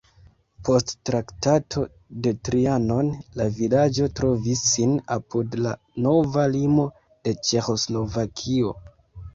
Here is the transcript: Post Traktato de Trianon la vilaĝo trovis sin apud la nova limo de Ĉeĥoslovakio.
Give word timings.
Post 0.67 0.93
Traktato 1.09 1.83
de 2.27 2.33
Trianon 2.49 3.11
la 3.41 3.47
vilaĝo 3.59 4.09
trovis 4.21 4.65
sin 4.73 4.97
apud 5.19 5.61
la 5.67 5.77
nova 6.09 6.51
limo 6.59 6.89
de 7.23 7.37
Ĉeĥoslovakio. 7.47 8.77